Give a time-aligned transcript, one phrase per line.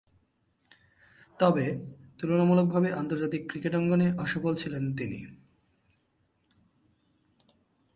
[1.39, 1.65] তবে,
[2.19, 5.19] তুলনামূলকভাবে আন্তর্জাতিক ক্রিকেট অঙ্গনে অসফল ছিলেন তিনি।